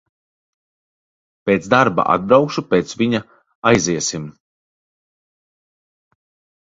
[1.49, 3.21] Pēc darba atbraukšu pēc viņa,
[3.73, 4.29] aiziesim.